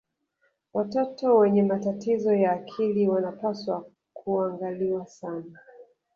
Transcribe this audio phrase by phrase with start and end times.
[0.73, 5.59] watoto wenye matatizo ya akili wanapaswa kuangaliwa sana